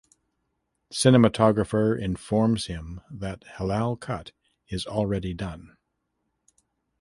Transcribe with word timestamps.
Cinematographer 0.91 1.95
informs 1.95 2.65
him 2.65 3.01
that 3.11 3.43
halal 3.59 3.99
cut 3.99 4.31
is 4.67 4.87
already 4.87 5.35
done. 5.35 5.77